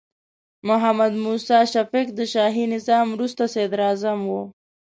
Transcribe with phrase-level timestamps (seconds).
[0.67, 4.31] محمد موسی شفیق د شاهي نظام وروستې صدراعظم و.